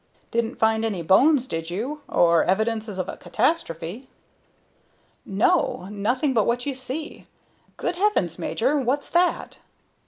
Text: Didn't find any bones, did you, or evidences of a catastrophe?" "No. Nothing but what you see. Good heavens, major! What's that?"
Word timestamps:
Didn't 0.31 0.55
find 0.57 0.83
any 0.83 1.03
bones, 1.03 1.45
did 1.47 1.69
you, 1.69 2.01
or 2.09 2.43
evidences 2.43 2.97
of 2.97 3.07
a 3.07 3.17
catastrophe?" 3.17 4.07
"No. 5.27 5.89
Nothing 5.91 6.33
but 6.33 6.47
what 6.47 6.65
you 6.65 6.73
see. 6.73 7.27
Good 7.77 7.97
heavens, 7.97 8.39
major! 8.39 8.79
What's 8.79 9.11
that?" 9.11 9.59